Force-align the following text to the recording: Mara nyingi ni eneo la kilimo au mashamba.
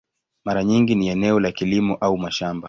Mara 0.45 0.63
nyingi 0.63 0.95
ni 0.95 1.07
eneo 1.07 1.39
la 1.39 1.51
kilimo 1.51 1.95
au 1.95 2.17
mashamba. 2.17 2.59